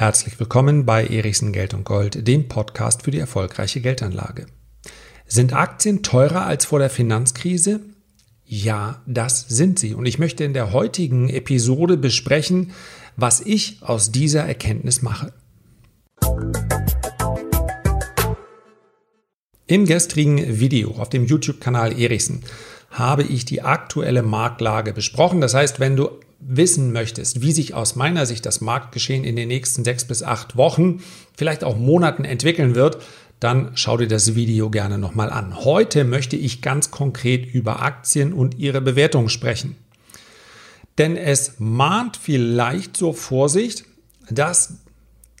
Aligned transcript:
Herzlich 0.00 0.40
willkommen 0.40 0.86
bei 0.86 1.04
Erichsen 1.06 1.52
Geld 1.52 1.74
und 1.74 1.84
Gold, 1.84 2.26
dem 2.26 2.48
Podcast 2.48 3.02
für 3.02 3.10
die 3.10 3.18
erfolgreiche 3.18 3.82
Geldanlage. 3.82 4.46
Sind 5.26 5.52
Aktien 5.52 6.02
teurer 6.02 6.46
als 6.46 6.64
vor 6.64 6.78
der 6.78 6.88
Finanzkrise? 6.88 7.80
Ja, 8.46 9.02
das 9.06 9.44
sind 9.50 9.78
sie. 9.78 9.92
Und 9.92 10.06
ich 10.06 10.18
möchte 10.18 10.42
in 10.42 10.54
der 10.54 10.72
heutigen 10.72 11.28
Episode 11.28 11.98
besprechen, 11.98 12.72
was 13.16 13.42
ich 13.42 13.82
aus 13.82 14.10
dieser 14.10 14.46
Erkenntnis 14.46 15.02
mache. 15.02 15.34
Im 19.66 19.84
gestrigen 19.84 20.60
Video 20.60 20.92
auf 20.92 21.10
dem 21.10 21.26
YouTube-Kanal 21.26 22.00
Erichsen 22.00 22.42
habe 22.88 23.24
ich 23.24 23.44
die 23.44 23.60
aktuelle 23.60 24.22
Marktlage 24.22 24.94
besprochen. 24.94 25.42
Das 25.42 25.52
heißt, 25.52 25.78
wenn 25.78 25.96
du 25.96 26.08
wissen 26.40 26.92
möchtest, 26.92 27.42
wie 27.42 27.52
sich 27.52 27.74
aus 27.74 27.96
meiner 27.96 28.26
Sicht 28.26 28.46
das 28.46 28.60
Marktgeschehen 28.60 29.24
in 29.24 29.36
den 29.36 29.48
nächsten 29.48 29.84
sechs 29.84 30.04
bis 30.04 30.22
acht 30.22 30.56
Wochen, 30.56 31.02
vielleicht 31.36 31.62
auch 31.64 31.76
Monaten 31.76 32.24
entwickeln 32.24 32.74
wird, 32.74 32.98
dann 33.40 33.72
schau 33.74 33.96
dir 33.96 34.08
das 34.08 34.34
Video 34.34 34.70
gerne 34.70 34.98
nochmal 34.98 35.30
an. 35.30 35.64
Heute 35.64 36.04
möchte 36.04 36.36
ich 36.36 36.62
ganz 36.62 36.90
konkret 36.90 37.46
über 37.46 37.82
Aktien 37.82 38.32
und 38.32 38.58
ihre 38.58 38.80
Bewertung 38.80 39.28
sprechen. 39.28 39.76
Denn 40.98 41.16
es 41.16 41.54
mahnt 41.58 42.18
vielleicht 42.18 42.96
zur 42.96 43.14
Vorsicht, 43.14 43.84
dass 44.30 44.74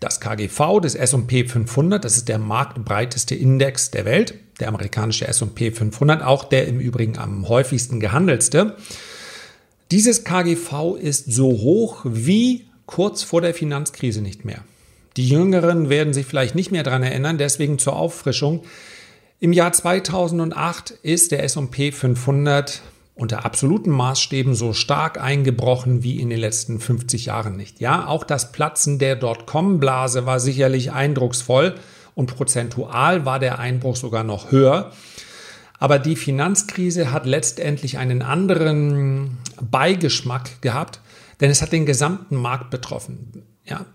das 0.00 0.20
KGV 0.20 0.80
des 0.80 0.94
S&P 0.94 1.46
500, 1.46 2.02
das 2.02 2.16
ist 2.16 2.28
der 2.28 2.38
marktbreiteste 2.38 3.34
Index 3.34 3.90
der 3.90 4.06
Welt, 4.06 4.34
der 4.58 4.68
amerikanische 4.68 5.28
S&P 5.28 5.70
500, 5.70 6.22
auch 6.22 6.44
der 6.44 6.66
im 6.66 6.80
Übrigen 6.80 7.18
am 7.18 7.48
häufigsten 7.48 8.00
gehandelste. 8.00 8.76
Dieses 9.90 10.22
KGV 10.22 10.96
ist 11.00 11.32
so 11.32 11.48
hoch 11.48 12.02
wie 12.04 12.66
kurz 12.86 13.24
vor 13.24 13.40
der 13.40 13.54
Finanzkrise 13.54 14.22
nicht 14.22 14.44
mehr. 14.44 14.62
Die 15.16 15.28
Jüngeren 15.28 15.88
werden 15.88 16.14
sich 16.14 16.26
vielleicht 16.26 16.54
nicht 16.54 16.70
mehr 16.70 16.84
daran 16.84 17.02
erinnern, 17.02 17.38
deswegen 17.38 17.80
zur 17.80 17.96
Auffrischung. 17.96 18.62
Im 19.40 19.52
Jahr 19.52 19.72
2008 19.72 20.92
ist 21.02 21.32
der 21.32 21.42
S&P 21.42 21.90
500 21.90 22.82
unter 23.16 23.44
absoluten 23.44 23.90
Maßstäben 23.90 24.54
so 24.54 24.74
stark 24.74 25.20
eingebrochen 25.20 26.04
wie 26.04 26.20
in 26.20 26.30
den 26.30 26.38
letzten 26.38 26.78
50 26.78 27.26
Jahren 27.26 27.56
nicht. 27.56 27.80
Ja, 27.80 28.06
auch 28.06 28.22
das 28.22 28.52
Platzen 28.52 29.00
der 29.00 29.16
Dotcom-Blase 29.16 30.24
war 30.24 30.38
sicherlich 30.38 30.92
eindrucksvoll 30.92 31.74
und 32.14 32.34
prozentual 32.36 33.26
war 33.26 33.40
der 33.40 33.58
Einbruch 33.58 33.96
sogar 33.96 34.22
noch 34.22 34.52
höher. 34.52 34.92
Aber 35.80 35.98
die 35.98 36.14
Finanzkrise 36.14 37.10
hat 37.10 37.26
letztendlich 37.26 37.98
einen 37.98 38.22
anderen 38.22 39.38
Beigeschmack 39.60 40.62
gehabt, 40.62 41.00
denn 41.40 41.50
es 41.50 41.60
hat 41.60 41.72
den 41.72 41.86
gesamten 41.86 42.36
Markt 42.36 42.70
betroffen. 42.70 43.42
Ja, 43.64 43.86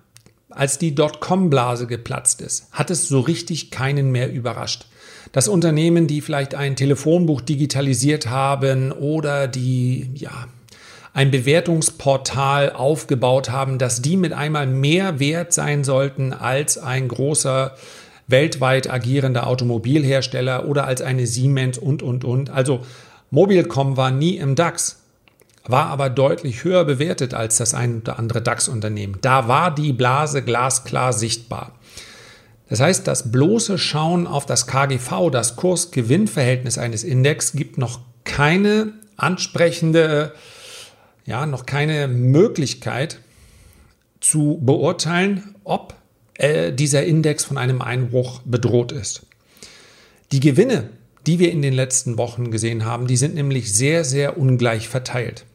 als 0.50 0.78
die 0.78 0.94
Dotcom-Blase 0.94 1.88
geplatzt 1.88 2.42
ist, 2.42 2.70
hat 2.74 2.92
es 2.92 3.08
so 3.08 3.22
richtig 3.22 3.72
keinen 3.72 4.12
mehr 4.12 4.30
überrascht 4.34 4.88
dass 5.36 5.50
Unternehmen, 5.50 6.08
die 6.08 6.22
vielleicht 6.22 6.56
ein 6.56 6.78
Telefonbuch 6.78 7.42
digitalisiert 7.42 8.30
haben 8.30 8.94
oder 8.94 9.50
die 9.50 10.10
ja, 10.14 10.48
ein 11.14 11.30
Bewertungsportal 11.30 12.72
aufgebaut 12.72 13.50
haben, 13.50 13.78
dass 13.78 14.02
die 14.02 14.16
mit 14.16 14.32
einmal 14.32 14.66
mehr 14.66 15.20
wert 15.20 15.52
sein 15.52 15.84
sollten 15.84 16.32
als 16.32 16.78
ein 16.78 17.10
großer 17.10 17.76
weltweit 18.28 18.90
agierender 18.90 19.48
Automobilhersteller 19.48 20.68
oder 20.68 20.88
als 20.88 21.02
eine 21.02 21.28
Siemens 21.28 21.78
und, 21.78 22.02
und, 22.02 22.24
und. 22.24 22.50
Also 22.50 22.82
Mobilcom 23.32 23.98
war 23.98 24.12
nie 24.12 24.38
im 24.38 24.56
DAX, 24.56 25.02
war 25.66 25.88
aber 25.88 26.10
deutlich 26.10 26.64
höher 26.64 26.86
bewertet 26.86 27.34
als 27.34 27.58
das 27.58 27.74
ein 27.74 28.02
oder 28.02 28.20
andere 28.20 28.42
DAX-Unternehmen. 28.42 29.18
Da 29.22 29.48
war 29.48 29.74
die 29.74 29.94
Blase 29.94 30.42
glasklar 30.42 31.14
sichtbar. 31.14 31.74
Das 32.70 32.80
heißt, 32.80 33.08
das 33.08 33.32
bloße 33.32 33.78
Schauen 33.78 34.26
auf 34.26 34.46
das 34.46 34.66
KGV, 34.66 35.30
das 35.32 35.56
Kurs-Gewinn-Verhältnis 35.56 36.78
eines 36.78 37.04
Index, 37.04 37.54
gibt 37.54 37.78
noch 37.78 38.00
keine 38.24 38.94
ansprechende, 39.18 40.34
ja, 41.26 41.46
noch 41.46 41.66
keine 41.66 42.08
Möglichkeit 42.08 43.20
zu 44.20 44.60
beurteilen, 44.62 45.56
ob 45.64 45.94
äh, 46.38 46.72
dieser 46.72 47.04
Index 47.06 47.44
von 47.44 47.58
einem 47.58 47.82
Einbruch 47.82 48.42
bedroht 48.46 48.92
ist. 48.92 49.26
Die 50.32 50.40
Gewinne, 50.40 50.90
die 51.28 51.40
wir 51.40 51.52
in 51.52 51.62
den 51.62 51.74
letzten 51.74 52.18
Wochen 52.18 52.52
gesehen 52.52 52.86
haben, 52.86 53.08
die 53.08 53.18
sind 53.18 53.36
nämlich 53.36 53.74
sehr, 53.74 54.04
sehr 54.04 54.38
ungleich 54.38 54.90
verteilt. 54.90 55.46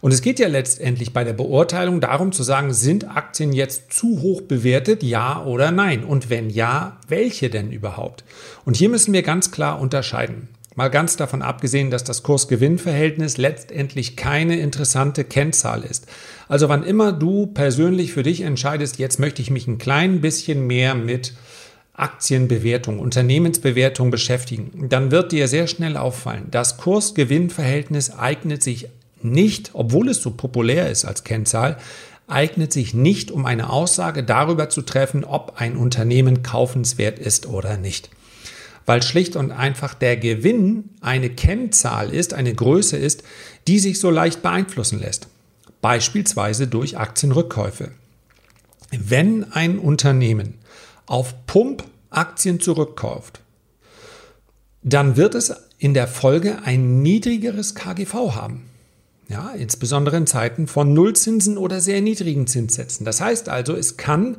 Und 0.00 0.12
es 0.12 0.20
geht 0.20 0.38
ja 0.38 0.48
letztendlich 0.48 1.12
bei 1.14 1.24
der 1.24 1.32
Beurteilung 1.32 2.00
darum 2.00 2.32
zu 2.32 2.42
sagen, 2.42 2.74
sind 2.74 3.16
Aktien 3.16 3.54
jetzt 3.54 3.92
zu 3.92 4.20
hoch 4.20 4.42
bewertet, 4.42 5.02
ja 5.02 5.42
oder 5.42 5.70
nein? 5.70 6.04
Und 6.04 6.28
wenn 6.28 6.50
ja, 6.50 6.98
welche 7.08 7.48
denn 7.48 7.72
überhaupt? 7.72 8.22
Und 8.66 8.76
hier 8.76 8.90
müssen 8.90 9.14
wir 9.14 9.22
ganz 9.22 9.50
klar 9.50 9.80
unterscheiden. 9.80 10.48
Mal 10.74 10.88
ganz 10.88 11.16
davon 11.16 11.40
abgesehen, 11.40 11.90
dass 11.90 12.04
das 12.04 12.22
Kurs-Gewinn-Verhältnis 12.22 13.36
letztendlich 13.36 14.16
keine 14.16 14.58
interessante 14.58 15.24
Kennzahl 15.24 15.84
ist. 15.84 16.06
Also 16.48 16.68
wann 16.68 16.82
immer 16.82 17.12
du 17.12 17.46
persönlich 17.46 18.12
für 18.12 18.22
dich 18.22 18.42
entscheidest, 18.42 18.98
jetzt 18.98 19.18
möchte 19.18 19.42
ich 19.42 19.50
mich 19.50 19.66
ein 19.66 19.78
klein 19.78 20.20
bisschen 20.20 20.66
mehr 20.66 20.94
mit 20.94 21.32
Aktienbewertung, 21.94 22.98
Unternehmensbewertung 22.98 24.10
beschäftigen, 24.10 24.88
dann 24.88 25.10
wird 25.10 25.32
dir 25.32 25.46
sehr 25.46 25.68
schnell 25.68 25.96
auffallen, 25.96 26.48
das 26.50 26.76
Kurs-Gewinn-Verhältnis 26.76 28.10
eignet 28.10 28.62
sich 28.62 28.88
nicht, 29.22 29.70
obwohl 29.74 30.08
es 30.08 30.20
so 30.20 30.32
populär 30.32 30.90
ist 30.90 31.04
als 31.04 31.24
Kennzahl, 31.24 31.78
eignet 32.26 32.72
sich 32.72 32.94
nicht, 32.94 33.30
um 33.30 33.46
eine 33.46 33.70
Aussage 33.70 34.24
darüber 34.24 34.68
zu 34.68 34.82
treffen, 34.82 35.24
ob 35.24 35.54
ein 35.60 35.76
Unternehmen 35.76 36.42
kaufenswert 36.42 37.18
ist 37.18 37.46
oder 37.46 37.76
nicht. 37.76 38.10
Weil 38.86 39.02
schlicht 39.02 39.36
und 39.36 39.50
einfach 39.50 39.94
der 39.94 40.16
Gewinn 40.16 40.90
eine 41.00 41.30
Kennzahl 41.30 42.12
ist, 42.12 42.34
eine 42.34 42.54
Größe 42.54 42.96
ist, 42.96 43.22
die 43.66 43.78
sich 43.78 43.98
so 43.98 44.10
leicht 44.10 44.42
beeinflussen 44.42 45.00
lässt. 45.00 45.28
Beispielsweise 45.84 46.66
durch 46.66 46.96
Aktienrückkäufe. 46.96 47.90
Wenn 48.90 49.52
ein 49.52 49.78
Unternehmen 49.78 50.54
auf 51.04 51.34
Pump 51.46 51.84
Aktien 52.08 52.58
zurückkauft, 52.58 53.40
dann 54.82 55.18
wird 55.18 55.34
es 55.34 55.52
in 55.76 55.92
der 55.92 56.08
Folge 56.08 56.62
ein 56.64 57.02
niedrigeres 57.02 57.74
KGV 57.74 58.14
haben. 58.34 58.62
Ja, 59.28 59.50
insbesondere 59.50 60.16
in 60.16 60.26
Zeiten 60.26 60.68
von 60.68 60.94
Nullzinsen 60.94 61.58
oder 61.58 61.82
sehr 61.82 62.00
niedrigen 62.00 62.46
Zinssätzen. 62.46 63.04
Das 63.04 63.20
heißt 63.20 63.50
also, 63.50 63.74
es 63.74 63.98
kann 63.98 64.38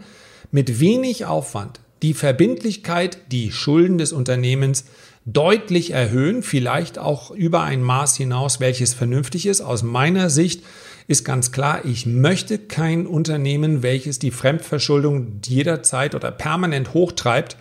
mit 0.49 0.79
wenig 0.79 1.25
Aufwand 1.25 1.79
die 2.01 2.15
Verbindlichkeit, 2.15 3.19
die 3.31 3.51
Schulden 3.51 3.99
des 3.99 4.13
Unternehmens 4.13 4.85
deutlich 5.25 5.91
erhöhen, 5.91 6.41
vielleicht 6.41 6.97
auch 6.97 7.29
über 7.29 7.61
ein 7.61 7.83
Maß 7.83 8.15
hinaus, 8.15 8.59
welches 8.59 8.95
vernünftig 8.95 9.45
ist. 9.45 9.61
Aus 9.61 9.83
meiner 9.83 10.31
Sicht 10.31 10.63
ist 11.07 11.23
ganz 11.23 11.51
klar, 11.51 11.85
ich 11.85 12.05
möchte 12.05 12.57
kein 12.57 13.05
Unternehmen, 13.05 13.83
welches 13.83 14.19
die 14.19 14.31
Fremdverschuldung 14.31 15.39
jederzeit 15.45 16.15
oder 16.15 16.31
permanent 16.31 16.93
hochtreibt 16.93 17.57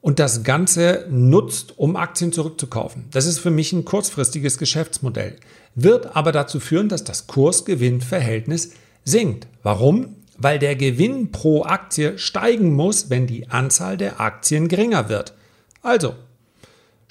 und 0.00 0.18
das 0.18 0.42
Ganze 0.44 1.06
nutzt, 1.10 1.78
um 1.78 1.96
Aktien 1.96 2.32
zurückzukaufen. 2.32 3.06
Das 3.10 3.26
ist 3.26 3.38
für 3.38 3.50
mich 3.50 3.72
ein 3.72 3.84
kurzfristiges 3.84 4.58
Geschäftsmodell, 4.58 5.36
wird 5.74 6.16
aber 6.16 6.32
dazu 6.32 6.60
führen, 6.60 6.88
dass 6.88 7.04
das 7.04 7.26
Kurs-Gewinn-Verhältnis 7.26 8.72
sinkt. 9.04 9.46
Warum? 9.62 10.16
Weil 10.38 10.58
der 10.58 10.76
Gewinn 10.76 11.32
pro 11.32 11.64
Aktie 11.64 12.16
steigen 12.16 12.72
muss, 12.72 13.10
wenn 13.10 13.26
die 13.26 13.48
Anzahl 13.48 13.96
der 13.96 14.20
Aktien 14.20 14.68
geringer 14.68 15.08
wird. 15.08 15.34
Also, 15.82 16.14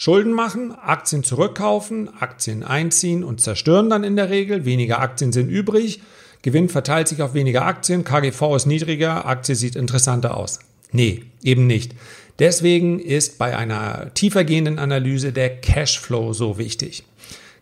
Schulden 0.02 0.32
machen, 0.32 0.72
Aktien 0.72 1.26
zurückkaufen, 1.26 2.10
Aktien 2.22 2.64
einziehen 2.64 3.22
und 3.22 3.42
zerstören 3.42 3.90
dann 3.90 4.06
in 4.06 4.16
der 4.16 4.30
Regel, 4.30 4.64
weniger 4.64 5.02
Aktien 5.02 5.34
sind 5.34 5.50
übrig, 5.50 6.00
Gewinn 6.42 6.70
verteilt 6.70 7.10
sich 7.10 7.22
auf 7.22 7.34
weniger 7.34 7.66
Aktien, 7.66 8.06
KGV 8.06 8.56
ist 8.56 8.66
niedriger, 8.66 9.26
Aktie 9.26 9.56
sieht 9.56 9.76
interessanter 9.76 10.38
aus. 10.38 10.60
Nee, 10.94 11.26
eben 11.44 11.68
nicht. 11.68 11.96
Deswegen 12.40 13.02
ist 13.02 13.38
bei 13.40 13.58
einer 13.58 14.14
tiefergehenden 14.14 14.80
Analyse 14.80 15.34
der 15.34 15.60
Cashflow 15.60 16.32
so 16.32 16.58
wichtig. 16.58 17.04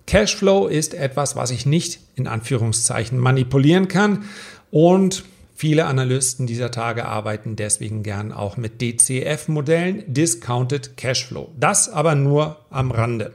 Cashflow 0.06 0.68
ist 0.68 0.94
etwas, 0.94 1.36
was 1.36 1.50
ich 1.50 1.66
nicht 1.66 2.02
in 2.16 2.28
Anführungszeichen 2.28 3.18
manipulieren 3.18 3.88
kann 3.88 4.26
und 4.70 5.24
viele 5.58 5.88
Analysten 5.88 6.46
dieser 6.46 6.70
Tage 6.70 7.06
arbeiten 7.06 7.56
deswegen 7.56 8.04
gern 8.04 8.32
auch 8.32 8.58
mit 8.58 8.80
DCF-Modellen, 8.80 10.04
Discounted 10.06 10.96
Cashflow. 10.98 11.50
Das 11.60 11.90
aber 11.90 12.14
nur 12.14 12.58
am 12.70 12.92
Rande. 12.92 13.34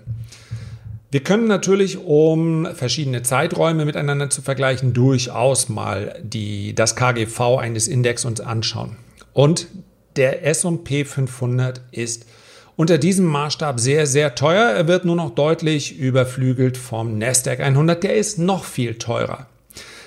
Wir 1.10 1.20
können 1.20 1.48
natürlich, 1.48 1.98
um 1.98 2.68
verschiedene 2.74 3.22
Zeiträume 3.22 3.84
miteinander 3.84 4.30
zu 4.30 4.40
vergleichen, 4.40 4.94
durchaus 4.94 5.68
mal 5.68 6.18
die, 6.22 6.74
das 6.76 6.94
KGV 6.94 7.58
eines 7.58 7.88
Index 7.88 8.24
uns 8.24 8.40
anschauen. 8.40 8.96
Und 9.32 9.66
der 10.14 10.46
SP 10.46 11.04
500 11.04 11.82
ist 11.90 12.24
unter 12.76 12.98
diesem 12.98 13.26
Maßstab 13.26 13.80
sehr, 13.80 14.06
sehr 14.06 14.36
teuer. 14.36 14.70
Er 14.70 14.86
wird 14.86 15.04
nur 15.04 15.16
noch 15.16 15.34
deutlich 15.34 15.98
überflügelt 15.98 16.76
vom 16.76 17.18
Nasdaq 17.18 17.58
100. 17.60 18.02
Der 18.04 18.14
ist 18.14 18.38
noch 18.38 18.64
viel 18.64 18.94
teurer. 18.94 19.48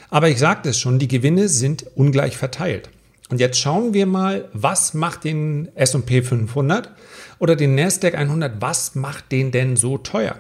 Aber 0.10 0.30
ich 0.30 0.40
sagte 0.40 0.70
es 0.70 0.80
schon, 0.80 1.00
die 1.00 1.08
Gewinne 1.08 1.50
sind 1.50 1.86
ungleich 1.96 2.38
verteilt. 2.38 2.90
Und 3.30 3.40
jetzt 3.40 3.60
schauen 3.60 3.94
wir 3.94 4.06
mal, 4.06 4.50
was 4.54 4.94
macht 4.94 5.24
den 5.24 5.70
S&P 5.76 6.22
500 6.22 6.92
oder 7.40 7.56
den 7.56 7.76
Nasdaq 7.76 8.16
100, 8.16 8.62
was 8.62 8.96
macht 8.96 9.32
den 9.32 9.52
denn 9.52 9.76
so 9.76 9.98
teuer? 9.98 10.38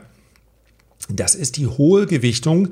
Das 1.09 1.35
ist 1.35 1.57
die 1.57 1.67
hohe 1.67 2.06
Gewichtung 2.06 2.69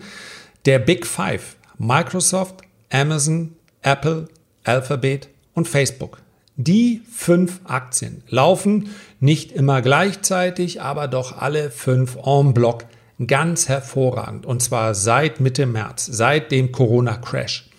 der 0.65 0.79
Big 0.79 1.05
Five. 1.05 1.55
Microsoft, 1.77 2.61
Amazon, 2.91 3.55
Apple, 3.81 4.27
Alphabet 4.63 5.29
und 5.53 5.67
Facebook. 5.67 6.19
Die 6.55 7.01
fünf 7.11 7.61
Aktien 7.63 8.23
laufen 8.27 8.89
nicht 9.19 9.51
immer 9.51 9.81
gleichzeitig, 9.81 10.81
aber 10.81 11.07
doch 11.07 11.37
alle 11.37 11.71
fünf 11.71 12.17
en 12.23 12.53
bloc 12.53 12.85
ganz 13.27 13.69
hervorragend. 13.69 14.45
Und 14.45 14.61
zwar 14.61 14.95
seit 14.95 15.39
Mitte 15.39 15.65
März, 15.65 16.05
seit 16.05 16.51
dem 16.51 16.71
Corona-Crash. 16.71 17.69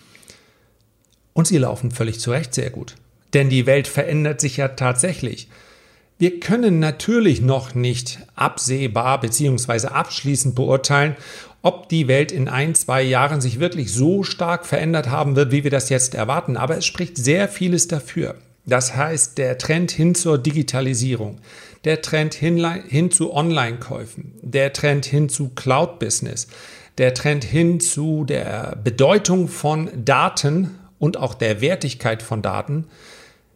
Und 1.33 1.47
sie 1.47 1.59
laufen 1.59 1.91
völlig 1.91 2.21
zu 2.21 2.31
Recht 2.31 2.55
sehr 2.55 2.71
gut. 2.71 2.95
Denn 3.35 3.51
die 3.51 3.67
Welt 3.67 3.89
verändert 3.89 4.41
sich 4.41 4.57
ja 4.57 4.69
tatsächlich. 4.69 5.49
Wir 6.19 6.39
können 6.39 6.79
natürlich 6.79 7.41
noch 7.41 7.75
nicht 7.75 8.21
absehbar 8.37 9.21
bzw. 9.21 9.89
abschließend 9.89 10.55
beurteilen, 10.55 11.17
ob 11.63 11.89
die 11.89 12.07
Welt 12.07 12.31
in 12.31 12.49
ein, 12.49 12.75
zwei 12.75 13.03
Jahren 13.03 13.41
sich 13.41 13.59
wirklich 13.59 13.93
so 13.93 14.23
stark 14.23 14.65
verändert 14.67 15.11
haben 15.11 15.35
wird, 15.35 15.51
wie 15.51 15.65
wir 15.65 15.71
das 15.71 15.89
jetzt 15.89 16.15
erwarten. 16.15 16.57
Aber 16.57 16.77
es 16.77 16.87
spricht 16.87 17.17
sehr 17.17 17.49
vieles 17.49 17.89
dafür. 17.89 18.37
Das 18.67 18.97
heißt, 18.97 19.37
der 19.39 19.59
Trend 19.59 19.91
hin 19.91 20.15
zur 20.15 20.39
Digitalisierung, 20.39 21.41
der 21.85 22.01
Trend 22.01 22.35
hin, 22.35 22.65
hin 22.89 23.11
zu 23.11 23.33
Online-Käufen, 23.33 24.33
der 24.41 24.73
Trend 24.73 25.05
hin 25.05 25.29
zu 25.29 25.51
Cloud-Business, 25.51 26.49
der 26.97 27.13
Trend 27.13 27.45
hin 27.45 27.81
zu 27.81 28.25
der 28.25 28.79
Bedeutung 28.83 29.49
von 29.49 29.91
Daten 30.05 30.79
und 30.99 31.19
auch 31.19 31.35
der 31.35 31.61
Wertigkeit 31.61 32.23
von 32.23 32.41
Daten, 32.41 32.87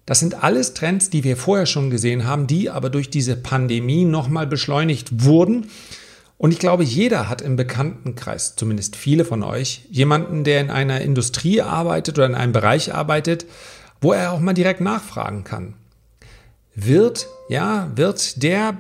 das 0.09 0.21
sind 0.21 0.43
alles 0.43 0.73
Trends, 0.73 1.11
die 1.11 1.23
wir 1.23 1.37
vorher 1.37 1.67
schon 1.67 1.91
gesehen 1.91 2.25
haben, 2.25 2.47
die 2.47 2.71
aber 2.71 2.89
durch 2.89 3.11
diese 3.11 3.37
Pandemie 3.37 4.07
nochmal 4.07 4.47
beschleunigt 4.47 5.23
wurden. 5.25 5.67
Und 6.39 6.51
ich 6.51 6.59
glaube, 6.59 6.83
jeder 6.83 7.29
hat 7.29 7.43
im 7.43 7.57
Bekanntenkreis, 7.57 8.57
zumindest 8.57 8.97
viele 8.97 9.27
von 9.27 9.43
euch, 9.43 9.83
jemanden, 9.91 10.45
der 10.45 10.63
in 10.63 10.71
einer 10.71 11.03
Industrie 11.03 11.61
arbeitet 11.61 12.17
oder 12.17 12.27
in 12.27 12.35
einem 12.35 12.53
Bereich 12.53 12.95
arbeitet, 12.95 13.45
wo 14.01 14.13
er 14.13 14.33
auch 14.33 14.41
mal 14.41 14.55
direkt 14.55 14.81
nachfragen 14.81 15.45
kann. 15.45 15.75
Wird, 16.75 17.29
ja, 17.49 17.91
wird 17.97 18.43
der, 18.43 18.77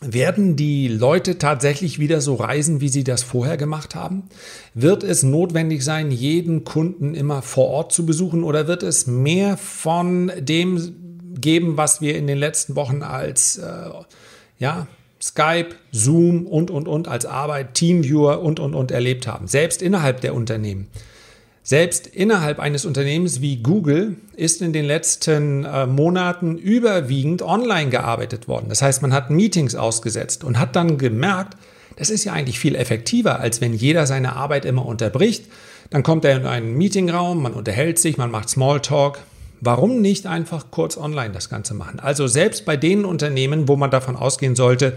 werden 0.00 0.56
die 0.56 0.88
Leute 0.88 1.38
tatsächlich 1.38 1.98
wieder 1.98 2.20
so 2.20 2.36
reisen, 2.36 2.80
wie 2.80 2.88
sie 2.88 3.04
das 3.04 3.22
vorher 3.22 3.56
gemacht 3.56 3.94
haben? 3.94 4.24
Wird 4.74 5.02
es 5.02 5.22
notwendig 5.22 5.84
sein, 5.84 6.10
jeden 6.10 6.64
Kunden 6.64 7.14
immer 7.14 7.42
vor 7.42 7.68
Ort 7.68 7.92
zu 7.92 8.06
besuchen 8.06 8.44
oder 8.44 8.66
wird 8.66 8.82
es 8.82 9.06
mehr 9.06 9.56
von 9.56 10.32
dem 10.38 11.34
geben, 11.40 11.76
was 11.76 12.00
wir 12.00 12.16
in 12.16 12.26
den 12.26 12.38
letzten 12.38 12.76
Wochen 12.76 13.02
als, 13.02 13.58
äh, 13.58 13.90
ja, 14.58 14.86
Skype, 15.20 15.70
Zoom 15.90 16.46
und, 16.46 16.70
und, 16.70 16.86
und 16.86 17.08
als 17.08 17.26
Arbeit, 17.26 17.74
Teamviewer 17.74 18.40
und, 18.40 18.60
und, 18.60 18.74
und 18.74 18.90
erlebt 18.90 19.26
haben, 19.26 19.48
selbst 19.48 19.82
innerhalb 19.82 20.20
der 20.20 20.34
Unternehmen. 20.34 20.88
Selbst 21.68 22.06
innerhalb 22.06 22.60
eines 22.60 22.86
Unternehmens 22.86 23.42
wie 23.42 23.58
Google 23.58 24.16
ist 24.34 24.62
in 24.62 24.72
den 24.72 24.86
letzten 24.86 25.66
äh, 25.66 25.86
Monaten 25.86 26.56
überwiegend 26.56 27.42
online 27.42 27.90
gearbeitet 27.90 28.48
worden. 28.48 28.70
Das 28.70 28.80
heißt, 28.80 29.02
man 29.02 29.12
hat 29.12 29.28
Meetings 29.28 29.74
ausgesetzt 29.74 30.44
und 30.44 30.58
hat 30.58 30.76
dann 30.76 30.96
gemerkt, 30.96 31.58
das 31.96 32.08
ist 32.08 32.24
ja 32.24 32.32
eigentlich 32.32 32.58
viel 32.58 32.74
effektiver, 32.74 33.40
als 33.40 33.60
wenn 33.60 33.74
jeder 33.74 34.06
seine 34.06 34.34
Arbeit 34.34 34.64
immer 34.64 34.86
unterbricht. 34.86 35.44
Dann 35.90 36.02
kommt 36.02 36.24
er 36.24 36.38
in 36.38 36.46
einen 36.46 36.72
Meetingraum, 36.72 37.42
man 37.42 37.52
unterhält 37.52 37.98
sich, 37.98 38.16
man 38.16 38.30
macht 38.30 38.48
Smalltalk. 38.48 39.18
Warum 39.60 40.00
nicht 40.00 40.26
einfach 40.26 40.70
kurz 40.70 40.96
online 40.96 41.34
das 41.34 41.50
Ganze 41.50 41.74
machen? 41.74 42.00
Also 42.00 42.28
selbst 42.28 42.64
bei 42.64 42.78
den 42.78 43.04
Unternehmen, 43.04 43.68
wo 43.68 43.76
man 43.76 43.90
davon 43.90 44.16
ausgehen 44.16 44.56
sollte, 44.56 44.96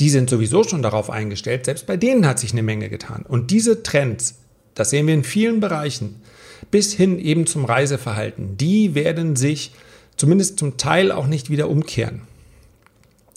die 0.00 0.08
sind 0.08 0.30
sowieso 0.30 0.64
schon 0.64 0.80
darauf 0.80 1.10
eingestellt, 1.10 1.66
selbst 1.66 1.86
bei 1.86 1.98
denen 1.98 2.26
hat 2.26 2.38
sich 2.38 2.52
eine 2.52 2.62
Menge 2.62 2.88
getan. 2.88 3.26
Und 3.28 3.50
diese 3.50 3.82
Trends 3.82 4.36
das 4.78 4.90
sehen 4.90 5.08
wir 5.08 5.14
in 5.14 5.24
vielen 5.24 5.58
Bereichen, 5.58 6.22
bis 6.70 6.92
hin 6.92 7.18
eben 7.18 7.46
zum 7.46 7.64
Reiseverhalten. 7.64 8.56
Die 8.56 8.94
werden 8.94 9.34
sich 9.34 9.72
zumindest 10.16 10.60
zum 10.60 10.76
Teil 10.76 11.10
auch 11.10 11.26
nicht 11.26 11.50
wieder 11.50 11.68
umkehren. 11.68 12.22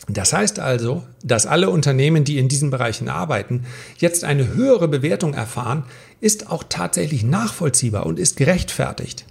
Das 0.07 0.33
heißt 0.33 0.59
also, 0.59 1.03
dass 1.23 1.47
alle 1.47 1.71
Unternehmen, 1.71 2.25
die 2.25 2.37
in 2.37 2.47
diesen 2.47 2.69
Bereichen 2.69 3.09
arbeiten, 3.09 3.63
jetzt 3.97 4.23
eine 4.23 4.53
höhere 4.53 4.87
Bewertung 4.87 5.33
erfahren, 5.33 5.85
ist 6.19 6.51
auch 6.51 6.63
tatsächlich 6.69 7.23
nachvollziehbar 7.23 8.05
und 8.05 8.19
ist 8.19 8.37
gerechtfertigt. 8.37 9.25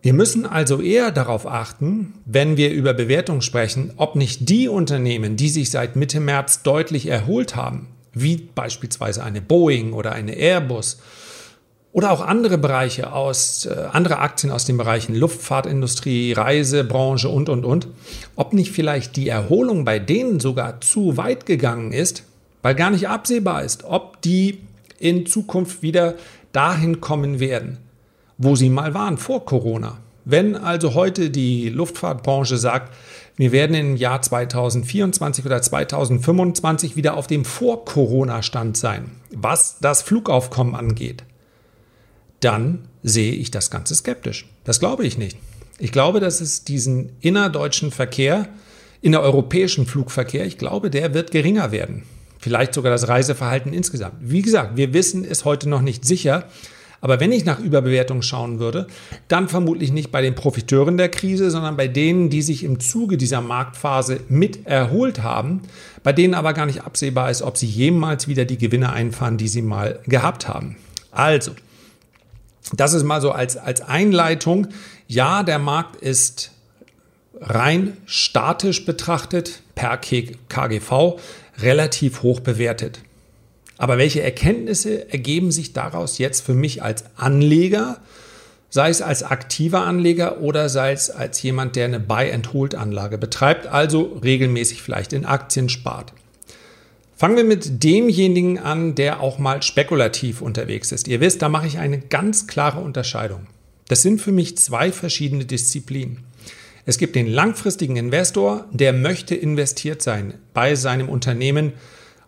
Wir 0.00 0.14
müssen 0.14 0.46
also 0.46 0.80
eher 0.80 1.12
darauf 1.12 1.46
achten, 1.46 2.14
wenn 2.24 2.56
wir 2.56 2.72
über 2.72 2.92
Bewertung 2.92 3.40
sprechen, 3.40 3.92
ob 3.98 4.16
nicht 4.16 4.48
die 4.48 4.66
Unternehmen, 4.66 5.36
die 5.36 5.48
sich 5.48 5.70
seit 5.70 5.94
Mitte 5.94 6.18
März 6.18 6.64
deutlich 6.64 7.06
erholt 7.06 7.54
haben, 7.54 7.86
wie 8.14 8.36
beispielsweise 8.36 9.22
eine 9.22 9.40
Boeing 9.40 9.92
oder 9.92 10.12
eine 10.12 10.32
Airbus 10.34 10.98
oder 11.92 12.10
auch 12.10 12.22
andere 12.22 12.56
Bereiche 12.58 13.12
aus, 13.12 13.66
äh, 13.66 13.86
andere 13.92 14.18
Aktien 14.18 14.50
aus 14.50 14.64
den 14.64 14.78
Bereichen 14.78 15.14
Luftfahrtindustrie, 15.14 16.32
Reisebranche 16.32 17.28
und, 17.28 17.48
und, 17.48 17.64
und, 17.64 17.88
ob 18.34 18.54
nicht 18.54 18.72
vielleicht 18.72 19.16
die 19.16 19.28
Erholung 19.28 19.84
bei 19.84 19.98
denen 19.98 20.40
sogar 20.40 20.80
zu 20.80 21.16
weit 21.16 21.44
gegangen 21.46 21.92
ist, 21.92 22.24
weil 22.62 22.74
gar 22.74 22.90
nicht 22.90 23.08
absehbar 23.08 23.62
ist, 23.62 23.84
ob 23.84 24.22
die 24.22 24.60
in 24.98 25.26
Zukunft 25.26 25.82
wieder 25.82 26.14
dahin 26.52 27.00
kommen 27.00 27.40
werden, 27.40 27.78
wo 28.38 28.56
sie 28.56 28.70
mal 28.70 28.94
waren 28.94 29.18
vor 29.18 29.44
Corona. 29.44 29.98
Wenn 30.24 30.54
also 30.56 30.94
heute 30.94 31.30
die 31.30 31.68
Luftfahrtbranche 31.68 32.56
sagt, 32.56 32.94
wir 33.36 33.52
werden 33.52 33.74
im 33.74 33.96
Jahr 33.96 34.20
2024 34.20 35.46
oder 35.46 35.62
2025 35.62 36.96
wieder 36.96 37.16
auf 37.16 37.26
dem 37.26 37.44
Vor-Corona-Stand 37.44 38.76
sein, 38.76 39.10
was 39.30 39.78
das 39.80 40.02
Flugaufkommen 40.02 40.74
angeht. 40.74 41.24
Dann 42.40 42.88
sehe 43.02 43.32
ich 43.32 43.50
das 43.50 43.70
Ganze 43.70 43.94
skeptisch. 43.94 44.48
Das 44.64 44.80
glaube 44.80 45.06
ich 45.06 45.16
nicht. 45.16 45.38
Ich 45.78 45.92
glaube, 45.92 46.20
dass 46.20 46.40
es 46.40 46.64
diesen 46.64 47.12
innerdeutschen 47.20 47.90
Verkehr, 47.90 48.48
innereuropäischen 49.00 49.86
Flugverkehr, 49.86 50.44
ich 50.46 50.58
glaube, 50.58 50.90
der 50.90 51.14
wird 51.14 51.30
geringer 51.30 51.72
werden. 51.72 52.04
Vielleicht 52.38 52.74
sogar 52.74 52.92
das 52.92 53.08
Reiseverhalten 53.08 53.72
insgesamt. 53.72 54.16
Wie 54.20 54.42
gesagt, 54.42 54.76
wir 54.76 54.92
wissen 54.92 55.24
es 55.24 55.44
heute 55.44 55.68
noch 55.68 55.80
nicht 55.80 56.04
sicher. 56.04 56.48
Aber 57.02 57.18
wenn 57.18 57.32
ich 57.32 57.44
nach 57.44 57.58
Überbewertung 57.58 58.22
schauen 58.22 58.60
würde, 58.60 58.86
dann 59.26 59.48
vermutlich 59.48 59.92
nicht 59.92 60.12
bei 60.12 60.22
den 60.22 60.36
Profiteuren 60.36 60.96
der 60.96 61.08
Krise, 61.08 61.50
sondern 61.50 61.76
bei 61.76 61.88
denen, 61.88 62.30
die 62.30 62.42
sich 62.42 62.62
im 62.62 62.78
Zuge 62.78 63.16
dieser 63.16 63.40
Marktphase 63.40 64.20
mit 64.28 64.66
erholt 64.66 65.20
haben, 65.20 65.62
bei 66.04 66.12
denen 66.12 66.32
aber 66.32 66.52
gar 66.54 66.64
nicht 66.64 66.82
absehbar 66.84 67.28
ist, 67.28 67.42
ob 67.42 67.56
sie 67.56 67.66
jemals 67.66 68.28
wieder 68.28 68.44
die 68.44 68.56
Gewinne 68.56 68.92
einfahren, 68.92 69.36
die 69.36 69.48
sie 69.48 69.62
mal 69.62 69.98
gehabt 70.06 70.46
haben. 70.46 70.76
Also, 71.10 71.50
das 72.72 72.94
ist 72.94 73.02
mal 73.02 73.20
so 73.20 73.32
als, 73.32 73.56
als 73.56 73.80
Einleitung. 73.80 74.68
Ja, 75.08 75.42
der 75.42 75.58
Markt 75.58 75.96
ist 75.96 76.52
rein 77.40 77.96
statisch 78.06 78.84
betrachtet 78.84 79.62
per 79.74 79.96
KGV 79.96 81.18
relativ 81.58 82.22
hoch 82.22 82.38
bewertet. 82.38 83.00
Aber 83.82 83.98
welche 83.98 84.22
Erkenntnisse 84.22 85.10
ergeben 85.10 85.50
sich 85.50 85.72
daraus 85.72 86.18
jetzt 86.18 86.46
für 86.46 86.54
mich 86.54 86.84
als 86.84 87.02
Anleger, 87.16 88.00
sei 88.70 88.88
es 88.90 89.02
als 89.02 89.24
aktiver 89.24 89.84
Anleger 89.84 90.40
oder 90.40 90.68
sei 90.68 90.92
es 90.92 91.10
als 91.10 91.42
jemand, 91.42 91.74
der 91.74 91.86
eine 91.86 91.98
Buy-and-Hold-Anlage 91.98 93.18
betreibt, 93.18 93.66
also 93.66 94.20
regelmäßig 94.22 94.82
vielleicht 94.82 95.12
in 95.12 95.24
Aktien 95.24 95.68
spart? 95.68 96.12
Fangen 97.16 97.36
wir 97.36 97.42
mit 97.42 97.82
demjenigen 97.82 98.60
an, 98.60 98.94
der 98.94 99.18
auch 99.18 99.40
mal 99.40 99.64
spekulativ 99.64 100.42
unterwegs 100.42 100.92
ist. 100.92 101.08
Ihr 101.08 101.18
wisst, 101.18 101.42
da 101.42 101.48
mache 101.48 101.66
ich 101.66 101.78
eine 101.78 101.98
ganz 101.98 102.46
klare 102.46 102.78
Unterscheidung. 102.78 103.48
Das 103.88 104.02
sind 104.02 104.20
für 104.20 104.30
mich 104.30 104.56
zwei 104.58 104.92
verschiedene 104.92 105.44
Disziplinen. 105.44 106.20
Es 106.86 106.98
gibt 106.98 107.16
den 107.16 107.26
langfristigen 107.26 107.96
Investor, 107.96 108.64
der 108.70 108.92
möchte 108.92 109.34
investiert 109.34 110.02
sein 110.02 110.34
bei 110.54 110.76
seinem 110.76 111.08
Unternehmen 111.08 111.72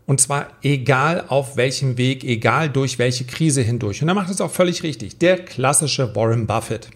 und 0.06 0.20
zwar 0.20 0.48
egal 0.62 1.24
auf 1.28 1.56
welchem 1.56 1.96
Weg, 1.96 2.24
egal 2.24 2.68
durch 2.68 2.98
welche 2.98 3.24
Krise 3.24 3.62
hindurch. 3.62 4.02
Und 4.02 4.08
er 4.08 4.14
macht 4.14 4.30
es 4.30 4.40
auch 4.40 4.50
völlig 4.50 4.82
richtig. 4.82 5.18
Der 5.18 5.38
klassische 5.38 6.14
Warren 6.14 6.46
Buffett. 6.46 6.88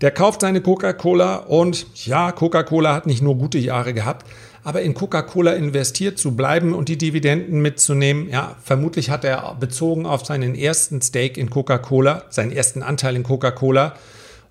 Der 0.00 0.12
kauft 0.12 0.42
seine 0.42 0.60
Coca-Cola 0.60 1.36
und 1.36 1.86
ja, 2.06 2.30
Coca-Cola 2.30 2.94
hat 2.94 3.06
nicht 3.06 3.20
nur 3.20 3.36
gute 3.36 3.58
Jahre 3.58 3.92
gehabt, 3.92 4.26
aber 4.62 4.82
in 4.82 4.94
Coca-Cola 4.94 5.54
investiert 5.54 6.18
zu 6.18 6.36
bleiben 6.36 6.72
und 6.72 6.88
die 6.88 6.96
Dividenden 6.96 7.60
mitzunehmen, 7.60 8.28
ja, 8.30 8.54
vermutlich 8.62 9.10
hat 9.10 9.24
er 9.24 9.56
bezogen 9.58 10.06
auf 10.06 10.24
seinen 10.24 10.54
ersten 10.54 11.02
Stake 11.02 11.40
in 11.40 11.50
Coca-Cola, 11.50 12.24
seinen 12.28 12.52
ersten 12.52 12.84
Anteil 12.84 13.16
in 13.16 13.24
Coca-Cola, 13.24 13.96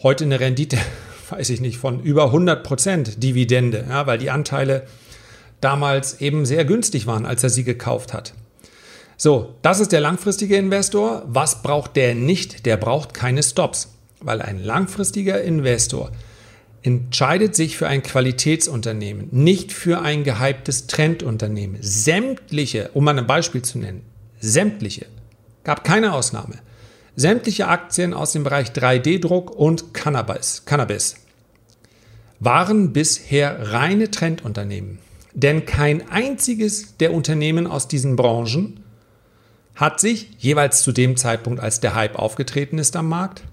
heute 0.04 0.26
eine 0.26 0.42
Rendite, 0.42 0.78
weiß 1.30 1.50
ich 1.50 1.62
nicht, 1.62 1.78
von 1.78 2.02
über 2.02 2.26
100 2.26 2.64
Prozent 2.66 3.24
Dividende, 3.24 3.86
ja, 3.88 4.06
weil 4.06 4.18
die 4.18 4.32
Anteile 4.32 4.86
damals 5.62 6.22
eben 6.22 6.46
sehr 6.46 6.66
günstig 6.66 7.08
waren, 7.08 7.26
als 7.26 7.44
er 7.44 7.50
sie 7.50 7.64
gekauft 7.64 8.14
hat. 8.14 8.34
So, 9.18 9.56
das 9.64 9.80
ist 9.80 9.92
der 9.92 10.02
langfristige 10.02 10.58
Investor. 10.58 11.24
Was 11.26 11.64
braucht 11.64 11.96
der 11.96 12.14
nicht? 12.14 12.66
Der 12.66 12.78
braucht 12.78 13.14
keine 13.14 13.42
Stops. 13.42 13.94
Weil 14.20 14.42
ein 14.42 14.64
langfristiger 14.64 15.42
Investor 15.42 16.12
entscheidet 16.84 17.56
sich 17.56 17.78
für 17.78 17.88
ein 17.88 18.04
Qualitätsunternehmen, 18.04 19.28
nicht 19.32 19.74
für 19.74 20.02
ein 20.02 20.24
gehyptes 20.24 20.88
Trendunternehmen. 20.88 21.78
Sämtliche, 21.82 22.92
um 22.94 23.04
mal 23.04 23.18
ein 23.18 23.28
Beispiel 23.28 23.62
zu 23.62 23.80
nennen, 23.80 24.04
sämtliche, 24.40 25.08
gab 25.64 25.84
keine 25.84 26.14
Ausnahme, 26.14 26.56
sämtliche 27.16 27.68
Aktien 27.68 28.14
aus 28.14 28.32
dem 28.32 28.44
Bereich 28.44 28.70
3D-Druck 28.70 29.52
und 29.52 29.94
Cannabis, 29.94 30.64
Cannabis 30.66 31.16
waren 32.40 32.94
bisher 32.94 33.74
reine 33.74 34.12
Trendunternehmen. 34.12 35.00
Denn 35.38 35.68
kein 35.68 36.10
einziges 36.10 36.98
der 36.98 37.14
Unternehmen 37.14 37.68
aus 37.68 37.88
diesen 37.88 38.16
Branchen 38.16 38.80
hat 39.76 40.00
sich 40.00 40.32
jeweils 40.40 40.82
zu 40.82 40.92
dem 40.92 41.16
Zeitpunkt, 41.16 41.60
als 41.60 41.80
der 41.80 41.94
Hype 41.94 42.16
aufgetreten 42.16 42.80
ist 42.80 42.96
am 42.96 43.08
Markt, 43.08 43.44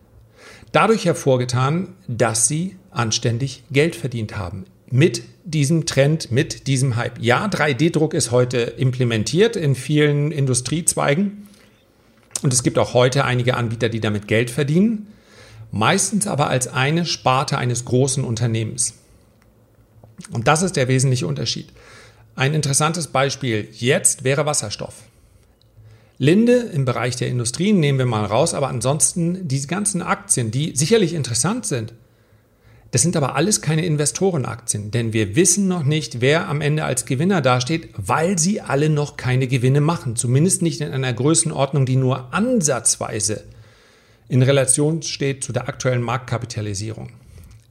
dadurch 0.72 1.04
hervorgetan, 1.04 1.88
dass 2.08 2.48
sie 2.48 2.76
anständig 2.90 3.64
Geld 3.70 3.96
verdient 3.96 4.38
haben. 4.38 4.64
Mit 4.90 5.24
diesem 5.44 5.84
Trend, 5.84 6.32
mit 6.32 6.68
diesem 6.68 6.96
Hype. 6.96 7.18
Ja, 7.20 7.48
3D-Druck 7.48 8.14
ist 8.14 8.30
heute 8.30 8.60
implementiert 8.60 9.54
in 9.54 9.74
vielen 9.74 10.32
Industriezweigen. 10.32 11.48
Und 12.42 12.54
es 12.54 12.62
gibt 12.62 12.78
auch 12.78 12.94
heute 12.94 13.26
einige 13.26 13.58
Anbieter, 13.58 13.90
die 13.90 14.00
damit 14.00 14.26
Geld 14.26 14.50
verdienen. 14.50 15.08
Meistens 15.70 16.26
aber 16.26 16.48
als 16.48 16.66
eine 16.66 17.04
Sparte 17.04 17.58
eines 17.58 17.84
großen 17.84 18.24
Unternehmens. 18.24 18.94
Und 20.32 20.48
das 20.48 20.62
ist 20.62 20.76
der 20.76 20.88
wesentliche 20.88 21.26
Unterschied. 21.26 21.72
Ein 22.36 22.54
interessantes 22.54 23.08
Beispiel 23.08 23.68
jetzt 23.72 24.24
wäre 24.24 24.46
Wasserstoff. 24.46 24.94
Linde 26.18 26.54
im 26.72 26.84
Bereich 26.84 27.16
der 27.16 27.28
Industrien 27.28 27.80
nehmen 27.80 27.98
wir 27.98 28.06
mal 28.06 28.24
raus, 28.24 28.54
aber 28.54 28.68
ansonsten 28.68 29.48
diese 29.48 29.66
ganzen 29.66 30.02
Aktien, 30.02 30.50
die 30.50 30.76
sicherlich 30.76 31.12
interessant 31.12 31.66
sind, 31.66 31.94
das 32.92 33.02
sind 33.02 33.16
aber 33.16 33.34
alles 33.34 33.60
keine 33.60 33.84
Investorenaktien, 33.84 34.92
denn 34.92 35.12
wir 35.12 35.34
wissen 35.34 35.66
noch 35.66 35.82
nicht, 35.82 36.20
wer 36.20 36.48
am 36.48 36.60
Ende 36.60 36.84
als 36.84 37.06
Gewinner 37.06 37.40
dasteht, 37.40 37.88
weil 37.96 38.38
sie 38.38 38.60
alle 38.60 38.88
noch 38.88 39.16
keine 39.16 39.48
Gewinne 39.48 39.80
machen. 39.80 40.14
Zumindest 40.14 40.62
nicht 40.62 40.80
in 40.80 40.92
einer 40.92 41.12
Größenordnung, 41.12 41.86
die 41.86 41.96
nur 41.96 42.32
ansatzweise 42.32 43.42
in 44.28 44.42
Relation 44.44 45.02
steht 45.02 45.42
zu 45.42 45.52
der 45.52 45.68
aktuellen 45.68 46.02
Marktkapitalisierung. 46.02 47.10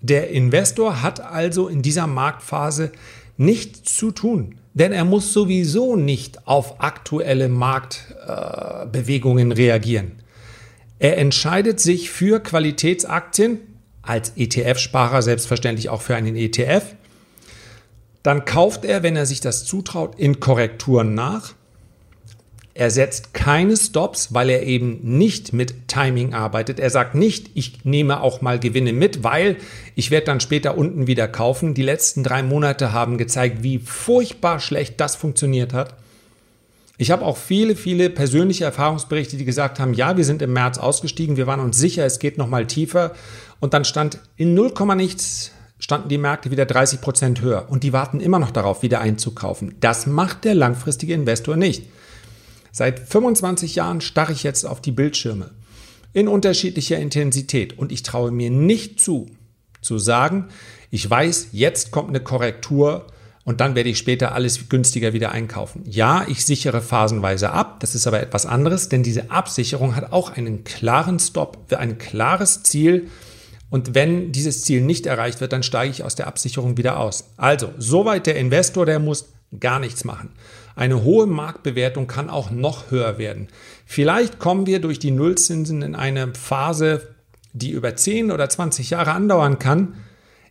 Der 0.04 0.30
Investor 0.32 1.02
hat 1.02 1.22
also 1.22 1.70
in 1.70 1.82
dieser 1.82 2.08
Marktphase 2.08 2.92
nichts 3.38 3.96
zu 3.96 4.12
tun, 4.12 4.56
denn 4.74 4.92
er 4.92 5.06
muss 5.06 5.32
sowieso 5.32 5.96
nicht 5.96 6.46
auf 6.46 6.82
aktuelle 6.82 7.48
Marktbewegungen 7.48 9.52
äh, 9.52 9.56
reagieren. 9.56 10.12
Er 11.00 11.18
entscheidet 11.18 11.80
sich 11.80 12.10
für 12.10 12.42
Qualitätsaktien, 12.42 13.62
als 14.02 14.34
ETF-Sparer 14.36 15.22
selbstverständlich 15.22 15.88
auch 15.88 16.02
für 16.02 16.18
einen 16.18 16.36
ETF. 16.36 16.84
Dann 18.24 18.44
kauft 18.44 18.84
er, 18.84 19.04
wenn 19.04 19.16
er 19.16 19.26
sich 19.26 19.40
das 19.40 19.64
zutraut, 19.64 20.20
in 20.20 20.42
Korrekturen 20.42 21.14
nach 21.14 21.54
er 22.76 22.90
setzt 22.90 23.34
keine 23.36 23.78
Stops, 23.78 24.34
weil 24.34 24.50
er 24.50 24.64
eben 24.64 25.00
nicht 25.04 25.54
mit 25.54 25.88
Timing 25.88 26.34
arbeitet. 26.34 26.80
Er 26.80 26.90
sagt 26.90 27.14
nicht, 27.14 27.52
ich 27.54 27.86
nehme 27.86 28.22
auch 28.22 28.42
mal 28.42 28.60
Gewinne 28.60 28.94
mit, 28.94 29.24
weil 29.24 29.58
ich 29.94 30.10
werde 30.10 30.26
dann 30.26 30.40
später 30.40 30.76
unten 30.76 31.06
wieder 31.06 31.28
kaufen. 31.28 31.76
Die 31.76 31.84
letzten 31.84 32.24
drei 32.24 32.42
Monate 32.42 32.92
haben 32.92 33.20
gezeigt, 33.20 33.62
wie 33.62 33.78
furchtbar 33.78 34.60
schlecht 34.60 35.00
das 35.00 35.16
funktioniert 35.16 35.72
hat. 35.72 35.96
Ich 36.98 37.12
habe 37.12 37.26
auch 37.26 37.38
viele, 37.38 37.76
viele 37.76 38.10
persönliche 38.10 38.66
Erfahrungsberichte, 38.66 39.38
die 39.38 39.46
gesagt 39.46 39.80
haben, 39.80 39.94
ja, 39.94 40.18
wir 40.18 40.26
sind 40.26 40.42
im 40.42 40.54
März 40.54 40.78
ausgestiegen, 40.80 41.38
wir 41.38 41.48
waren 41.48 41.60
uns 41.60 41.78
sicher, 41.78 42.06
es 42.06 42.18
geht 42.18 42.38
noch 42.38 42.48
mal 42.48 42.66
tiefer. 42.66 43.14
Und 43.60 43.74
dann 43.76 43.86
stand 43.86 44.20
in 44.36 44.56
0, 44.56 44.74
nichts 44.96 45.52
standen 45.78 46.10
die 46.10 46.18
Märkte 46.18 46.50
wieder 46.50 46.66
30 46.66 47.02
Prozent 47.02 47.42
höher 47.42 47.68
und 47.70 47.84
die 47.84 47.94
warten 47.94 48.20
immer 48.20 48.40
noch 48.40 48.52
darauf, 48.52 48.84
wieder 48.84 49.02
einzukaufen. 49.02 49.76
Das 49.80 50.08
macht 50.08 50.46
der 50.46 50.56
langfristige 50.56 51.14
Investor 51.14 51.58
nicht. 51.58 51.84
Seit 52.76 53.00
25 53.00 53.76
Jahren 53.76 54.02
starre 54.02 54.34
ich 54.34 54.42
jetzt 54.42 54.66
auf 54.66 54.82
die 54.82 54.92
Bildschirme 54.92 55.52
in 56.12 56.28
unterschiedlicher 56.28 56.98
Intensität 56.98 57.78
und 57.78 57.92
ich 57.92 58.02
traue 58.02 58.32
mir 58.32 58.50
nicht 58.50 59.00
zu, 59.00 59.28
zu 59.82 60.00
sagen, 60.00 60.48
ich 60.90 61.08
weiß, 61.08 61.50
jetzt 61.52 61.92
kommt 61.92 62.10
eine 62.10 62.20
Korrektur 62.20 63.06
und 63.46 63.62
dann 63.62 63.76
werde 63.76 63.92
ich 63.92 64.00
später 64.00 64.34
alles 64.34 64.70
günstiger 64.70 65.14
wieder 65.14 65.32
einkaufen. 65.32 65.84
Ja, 65.86 66.26
ich 66.28 66.48
sichere 66.48 66.82
phasenweise 66.82 67.52
ab, 67.52 67.80
das 67.80 67.94
ist 67.94 68.08
aber 68.08 68.24
etwas 68.24 68.48
anderes, 68.48 68.90
denn 68.90 69.04
diese 69.04 69.30
Absicherung 69.30 69.96
hat 69.96 70.12
auch 70.12 70.36
einen 70.36 70.64
klaren 70.64 71.20
Stop, 71.20 71.72
ein 71.78 72.00
klares 72.00 72.64
Ziel. 72.64 73.08
Und 73.70 73.94
wenn 73.94 74.32
dieses 74.32 74.64
Ziel 74.64 74.82
nicht 74.82 75.06
erreicht 75.06 75.42
wird, 75.42 75.54
dann 75.54 75.62
steige 75.62 75.92
ich 75.92 76.04
aus 76.04 76.16
der 76.16 76.26
Absicherung 76.26 76.76
wieder 76.78 76.98
aus. 76.98 77.34
Also, 77.38 77.70
soweit 77.78 78.26
der 78.26 78.38
Investor, 78.38 78.88
der 78.88 78.98
muss 78.98 79.30
gar 79.60 79.80
nichts 79.80 80.04
machen. 80.06 80.32
Eine 80.76 81.04
hohe 81.04 81.28
Marktbewertung 81.28 82.08
kann 82.08 82.30
auch 82.30 82.50
noch 82.50 82.90
höher 82.92 83.18
werden. 83.18 83.48
Vielleicht 83.86 84.40
kommen 84.40 84.66
wir 84.66 84.80
durch 84.80 85.00
die 85.00 85.12
Nullzinsen 85.12 85.82
in 85.82 85.96
eine 85.96 86.34
Phase, 86.34 87.08
die 87.54 87.72
über 87.72 87.96
10 87.96 88.32
oder 88.32 88.50
20 88.50 88.90
Jahre 88.90 89.12
andauern 89.12 89.60
kann, 89.60 89.96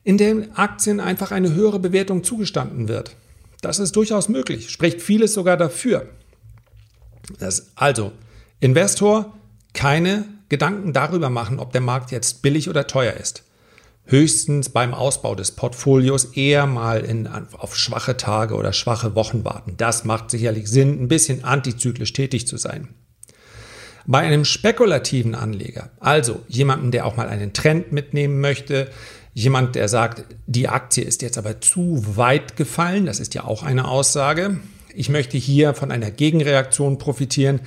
in 0.05 0.19
der 0.19 0.47
Aktien 0.55 1.01
einfach 1.01 1.33
eine 1.33 1.55
höhere 1.55 1.79
Bewertung 1.79 2.25
zugestanden 2.25 2.89
wird. 2.89 3.17
Das 3.61 3.79
ist 3.79 3.95
durchaus 3.97 4.29
möglich, 4.29 4.71
spricht 4.71 5.01
vieles 5.01 5.35
sogar 5.35 5.57
dafür. 5.57 6.09
Also, 7.77 8.13
Investor, 8.61 9.37
keine 9.73 10.25
Gedanken 10.49 10.93
darüber 10.93 11.31
machen, 11.31 11.59
ob 11.59 11.73
der 11.73 11.81
Markt 11.81 12.11
jetzt 12.11 12.43
billig 12.43 12.69
oder 12.69 12.87
teuer 12.87 13.15
ist 13.15 13.45
höchstens 14.05 14.69
beim 14.69 14.95
Ausbau 14.95 15.35
des 15.35 15.53
Portfolios 15.53 16.25
eher 16.37 16.67
mal 16.67 17.01
in, 17.01 17.27
auf 17.27 17.77
schwache 17.77 18.17
Tage 18.17 18.55
oder 18.55 18.73
schwache 18.73 19.15
Wochen 19.15 19.45
warten. 19.45 19.75
Das 19.77 20.05
macht 20.05 20.31
sicherlich 20.31 20.69
Sinn, 20.69 21.03
ein 21.03 21.09
bisschen 21.09 21.45
antizyklisch 21.45 22.13
tätig 22.13 22.47
zu 22.47 22.57
sein. 22.57 22.89
Bei 24.07 24.19
einem 24.19 24.45
spekulativen 24.45 25.35
Anleger, 25.35 25.91
also 26.01 26.41
jemanden, 26.49 26.91
der 26.91 27.07
auch 27.07 27.17
mal 27.17 27.29
einen 27.29 27.53
Trend 27.53 27.93
mitnehmen 27.93 28.41
möchte, 28.41 28.89
jemand, 29.33 29.77
der 29.77 29.89
sagt, 29.89 30.25
die 30.47 30.69
Aktie 30.69 31.05
ist 31.05 31.23
jetzt 31.23 31.39
aber 31.39 31.61
zu 31.61 32.17
weit 32.17 32.57
gefallen, 32.57 33.07
das 33.07 33.21
ist 33.21 33.35
ja 33.35 33.45
auch 33.45 33.63
eine 33.63 33.87
Aussage, 33.87 34.59
ich 34.95 35.09
möchte 35.09 35.39
hier 35.39 35.75
von 35.75 35.91
einer 35.91 36.11
Gegenreaktion 36.11 36.99
profitieren. 36.99 37.61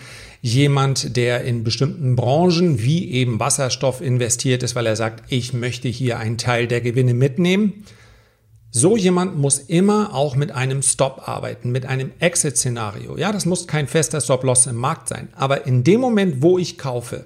Jemand, 0.45 1.17
der 1.17 1.43
in 1.43 1.63
bestimmten 1.63 2.15
Branchen 2.15 2.79
wie 2.79 3.11
eben 3.11 3.39
Wasserstoff 3.39 3.99
investiert 3.99 4.61
ist, 4.61 4.75
weil 4.75 4.85
er 4.85 4.95
sagt, 4.95 5.23
ich 5.29 5.53
möchte 5.53 5.87
hier 5.87 6.19
einen 6.19 6.37
Teil 6.37 6.67
der 6.67 6.81
Gewinne 6.81 7.15
mitnehmen. 7.15 7.83
So 8.69 8.95
jemand 8.95 9.39
muss 9.39 9.57
immer 9.57 10.13
auch 10.13 10.35
mit 10.35 10.51
einem 10.51 10.83
Stop 10.83 11.27
arbeiten, 11.27 11.71
mit 11.71 11.87
einem 11.87 12.11
Exit-Szenario. 12.19 13.17
Ja, 13.17 13.31
das 13.31 13.47
muss 13.47 13.65
kein 13.65 13.87
fester 13.87 14.21
Stop-Loss 14.21 14.67
im 14.67 14.75
Markt 14.75 15.07
sein. 15.07 15.29
Aber 15.35 15.65
in 15.65 15.83
dem 15.83 15.99
Moment, 15.99 16.43
wo 16.43 16.59
ich 16.59 16.77
kaufe, 16.77 17.25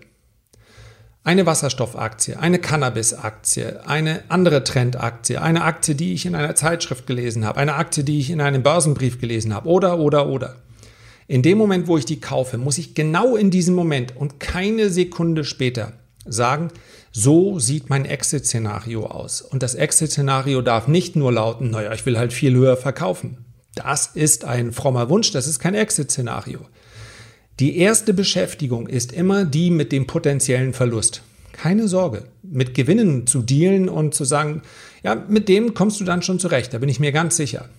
eine 1.26 1.46
Wasserstoffaktie, 1.46 2.38
eine 2.38 2.60
Cannabis-Aktie, 2.60 3.86
eine 3.86 4.24
andere 4.30 4.64
Trendaktie, 4.64 5.42
eine 5.42 5.66
Aktie, 5.66 5.94
die 5.94 6.14
ich 6.14 6.26
in 6.26 6.36
einer 6.36 6.56
Zeitschrift 6.56 7.06
gelesen 7.06 7.44
habe, 7.44 7.60
eine 7.60 7.76
Aktie, 7.76 8.06
die 8.06 8.18
ich 8.18 8.30
in 8.30 8.40
einem 8.40 8.64
Börsenbrief 8.64 9.20
gelesen 9.20 9.54
habe, 9.54 9.68
oder, 9.68 10.00
oder, 10.00 10.30
oder. 10.30 10.56
In 11.30 11.44
dem 11.44 11.60
Moment, 11.60 11.88
wo 11.88 11.96
ich 11.96 12.06
die 12.06 12.20
kaufe, 12.20 12.58
muss 12.58 12.80
ich 12.80 12.96
genau 12.96 13.36
in 13.36 13.52
diesem 13.52 13.76
Moment 13.76 14.18
und 14.18 14.40
keine 14.40 14.90
Sekunde 14.90 15.44
später 15.44 15.94
sagen, 16.26 16.70
so 17.12 17.60
sieht 17.60 17.88
mein 17.88 18.04
Exit-Szenario 18.06 19.06
aus. 19.06 19.44
Und 19.44 19.62
das 19.62 19.76
Exit-Szenario 19.76 20.64
darf 20.64 20.88
nicht 20.88 21.16
nur 21.16 21.32
lauten, 21.32 21.70
naja, 21.70 21.94
ich 21.94 22.04
will 22.08 22.18
halt 22.18 22.34
viel 22.34 22.56
höher 22.56 22.78
verkaufen. 22.78 23.46
Das 23.76 24.08
ist 24.08 24.44
ein 24.44 24.72
frommer 24.72 25.08
Wunsch, 25.12 25.32
das 25.32 25.46
ist 25.46 25.60
kein 25.60 25.76
Exit-Szenario. 25.76 26.62
Die 27.60 27.78
erste 27.78 28.16
Beschäftigung 28.16 28.88
ist 28.88 29.12
immer 29.12 29.46
die 29.46 29.70
mit 29.70 29.92
dem 29.92 30.08
potenziellen 30.08 30.74
Verlust. 30.74 31.22
Keine 31.52 31.88
Sorge, 31.88 32.24
mit 32.42 32.74
Gewinnen 32.74 33.28
zu 33.28 33.44
dealen 33.44 33.88
und 33.88 34.16
zu 34.16 34.26
sagen, 34.26 34.64
ja, 35.04 35.14
mit 35.14 35.48
dem 35.48 35.76
kommst 35.76 36.00
du 36.00 36.06
dann 36.06 36.24
schon 36.24 36.40
zurecht, 36.40 36.74
da 36.74 36.80
bin 36.80 36.90
ich 36.90 37.00
mir 37.00 37.12
ganz 37.12 37.38
sicher. 37.38 37.70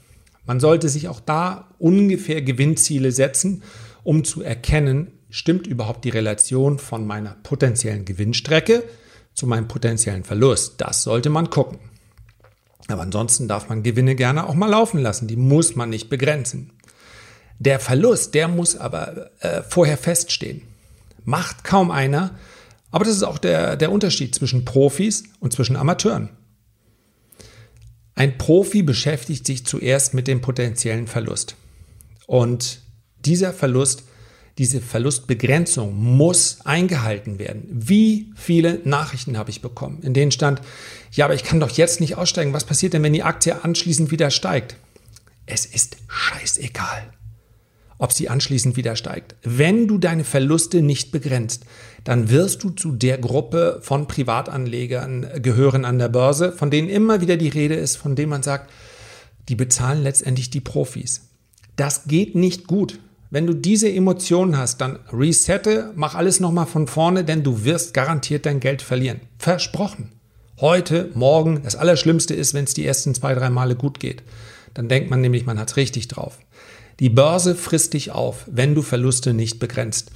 Man 0.51 0.59
sollte 0.59 0.89
sich 0.89 1.07
auch 1.07 1.21
da 1.21 1.69
ungefähr 1.79 2.43
Gewinnziele 2.43 3.13
setzen, 3.13 3.63
um 4.03 4.25
zu 4.25 4.43
erkennen, 4.43 5.13
stimmt 5.29 5.69
überhaupt 5.69 6.05
die 6.05 6.09
Relation 6.09 6.81
von 6.81 7.07
meiner 7.07 7.37
potenziellen 7.45 8.05
Gewinnstrecke 8.05 8.83
zu 9.33 9.47
meinem 9.47 9.69
potenziellen 9.69 10.25
Verlust. 10.25 10.81
Das 10.81 11.05
sollte 11.05 11.31
man 11.31 11.51
gucken. 11.51 11.79
Aber 12.89 13.03
ansonsten 13.03 13.47
darf 13.47 13.69
man 13.69 13.85
Gewinne 13.85 14.17
gerne 14.17 14.45
auch 14.49 14.55
mal 14.55 14.67
laufen 14.67 15.01
lassen, 15.01 15.29
die 15.29 15.37
muss 15.37 15.77
man 15.77 15.89
nicht 15.89 16.11
begrenzen. 16.11 16.73
Der 17.61 17.79
Verlust, 17.79 18.35
der 18.35 18.49
muss 18.49 18.77
aber 18.77 19.31
äh, 19.39 19.63
vorher 19.63 19.99
feststehen. 19.99 20.63
Macht 21.25 21.63
kaum 21.63 21.93
einer. 21.93 22.35
Aber 22.91 23.05
das 23.05 23.15
ist 23.15 23.23
auch 23.23 23.39
der, 23.39 23.77
der 23.77 23.93
Unterschied 23.93 24.35
zwischen 24.35 24.65
Profis 24.65 25.23
und 25.39 25.53
zwischen 25.53 25.77
Amateuren. 25.77 26.31
Ein 28.21 28.37
Profi 28.37 28.83
beschäftigt 28.83 29.47
sich 29.47 29.65
zuerst 29.65 30.13
mit 30.13 30.29
dem 30.29 30.43
potenziellen 30.43 31.07
Verlust. 31.07 31.57
Und 32.27 32.83
dieser 33.25 33.55
Verlust, 33.55 34.03
diese 34.59 34.83
Verlustbegrenzung 34.83 35.97
muss 35.97 36.59
eingehalten 36.67 37.39
werden. 37.39 37.67
Wie 37.71 38.31
viele 38.37 38.83
Nachrichten 38.85 39.39
habe 39.39 39.49
ich 39.49 39.63
bekommen, 39.63 40.03
in 40.03 40.13
denen 40.13 40.33
stand, 40.33 40.61
ja, 41.13 41.25
aber 41.25 41.33
ich 41.33 41.45
kann 41.45 41.61
doch 41.61 41.71
jetzt 41.71 42.01
nicht 42.01 42.19
aussteigen. 42.19 42.53
Was 42.53 42.67
passiert 42.67 42.93
denn, 42.93 43.03
wenn 43.03 43.15
die 43.15 43.23
Aktie 43.23 43.65
anschließend 43.65 44.11
wieder 44.11 44.31
steigt? 44.31 44.77
Es 45.47 45.65
ist 45.65 45.97
scheißegal, 46.07 47.11
ob 48.01 48.13
sie 48.13 48.31
anschließend 48.31 48.77
wieder 48.77 48.97
steigt. 48.97 49.37
Wenn 49.43 49.87
du 49.87 49.99
deine 49.99 50.25
Verluste 50.25 50.81
nicht 50.81 51.13
begrenzt, 51.13 51.67
dann 52.03 52.31
wirst 52.31 52.65
du 52.65 52.71
zu 52.71 52.93
der 52.93 53.19
Gruppe 53.19 53.79
von 53.83 54.09
Privatanlegern 54.09 55.43
gehören 55.43 55.85
an 55.85 55.99
der 55.99 56.09
Börse, 56.09 56.51
von 56.51 56.71
denen 56.71 56.89
immer 56.89 57.21
wieder 57.21 57.37
die 57.37 57.51
Rede 57.51 57.75
ist, 57.75 57.97
von 57.97 58.17
denen 58.17 58.31
man 58.31 58.43
sagt, 58.43 58.71
die 59.51 59.55
bezahlen 59.55 60.03
letztendlich 60.03 60.49
die 60.49 60.63
Profis. 60.63 61.29
Das 61.77 62.05
geht 62.05 62.35
nicht 62.35 62.67
gut. 62.67 62.99
Wenn 63.29 63.47
du 63.47 63.53
diese 63.53 63.93
Emotionen 63.93 64.57
hast, 64.57 64.81
dann 64.81 64.99
resette, 65.13 65.93
mach 65.95 66.15
alles 66.15 66.41
nochmal 66.41 66.67
von 66.67 66.87
vorne, 66.87 67.23
denn 67.23 67.45
du 67.45 67.65
wirst 67.65 67.93
garantiert 67.93 68.47
dein 68.47 68.61
Geld 68.61 68.81
verlieren. 68.81 69.21
Versprochen. 69.39 70.11
Heute, 70.59 71.11
morgen, 71.15 71.61
das 71.63 71.77
Allerschlimmste 71.77 72.35
ist, 72.35 72.55
wenn 72.55 72.65
es 72.65 72.75
die 72.75 72.87
ersten 72.87 73.15
zwei, 73.15 73.35
drei 73.35 73.51
Male 73.51 73.77
gut 73.77 74.01
geht. 74.01 74.23
Dann 74.75 74.89
denkt 74.89 75.11
man 75.11 75.21
nämlich, 75.21 75.47
man 75.47 75.59
hat 75.59 75.71
es 75.71 75.77
richtig 75.77 76.09
drauf. 76.09 76.39
Die 77.01 77.09
Börse 77.09 77.55
frisst 77.55 77.95
dich 77.95 78.13
auf, 78.13 78.45
wenn 78.47 78.75
du 78.75 78.83
Verluste 78.83 79.33
nicht 79.33 79.59
begrenzt. 79.59 80.11